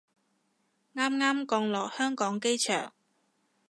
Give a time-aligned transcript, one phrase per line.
[0.95, 2.91] 啱啱降落香港機場